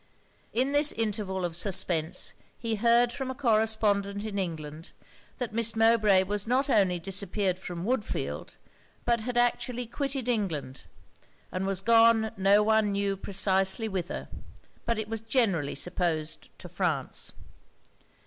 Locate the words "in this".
0.51-0.91